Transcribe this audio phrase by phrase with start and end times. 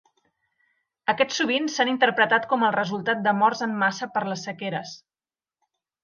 [1.11, 4.95] Aquests sovint s'han interpretat com el resultat de morts en massa per les sequeres.